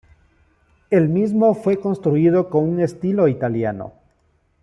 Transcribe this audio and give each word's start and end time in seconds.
El 0.89 1.09
mismo 1.09 1.53
fue 1.53 1.79
construido 1.79 2.49
con 2.49 2.67
un 2.67 2.79
estilo 2.79 3.27
italiano. 3.27 3.93